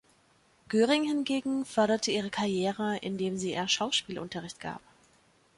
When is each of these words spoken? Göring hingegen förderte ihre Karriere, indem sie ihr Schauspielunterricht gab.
Göring 0.69 1.03
hingegen 1.07 1.65
förderte 1.65 2.11
ihre 2.11 2.29
Karriere, 2.31 2.97
indem 3.01 3.37
sie 3.37 3.51
ihr 3.51 3.67
Schauspielunterricht 3.67 4.59
gab. 4.59 4.81